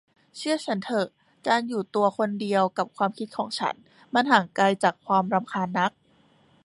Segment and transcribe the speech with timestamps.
[0.37, 1.07] เชื่อฉันเถอะ
[1.47, 3.75] การอยู่ตัวคนเดียวกับความคิดของฉัน
[4.13, 5.91] มันห่างไกลจากความรำคาญนัก